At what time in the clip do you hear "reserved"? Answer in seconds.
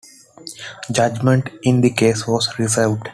2.57-3.07